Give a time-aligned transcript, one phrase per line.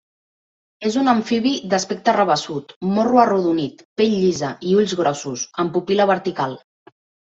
[0.87, 6.63] És un amfibi d'aspecte rabassut, morro arrodonit, pell llisa i ulls grossos, amb pupil·la vertical.